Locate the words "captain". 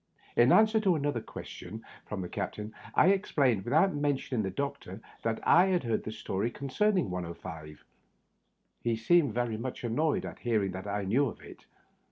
2.27-2.73